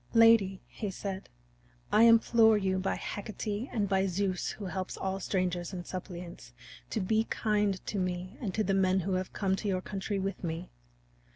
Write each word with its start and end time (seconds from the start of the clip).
"Lady," 0.15 0.63
he 0.65 0.89
said, 0.89 1.29
"I 1.91 2.05
implore 2.05 2.57
you 2.57 2.79
by 2.79 2.95
Hecate 2.95 3.69
and 3.71 3.87
by 3.87 4.07
Zeus 4.07 4.49
who 4.49 4.65
helps 4.65 4.97
all 4.97 5.19
strangers 5.19 5.73
and 5.73 5.85
suppliants 5.85 6.53
to 6.89 6.99
be 6.99 7.25
kind 7.25 7.79
to 7.85 7.99
me 7.99 8.35
and 8.41 8.51
to 8.55 8.63
the 8.63 8.73
men 8.73 9.01
who 9.01 9.11
have 9.13 9.31
come 9.31 9.55
to 9.57 9.67
your 9.67 9.81
country 9.83 10.17
with 10.17 10.43
me. 10.43 10.71